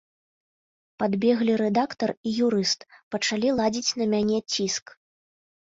Падбеглі 1.03 1.57
рэдактар 1.63 2.09
і 2.31 2.33
юрыст, 2.47 2.79
пачалі 3.13 3.55
ладзіць 3.63 3.95
на 4.03 4.11
мяне 4.17 4.43
ціск. 4.51 4.85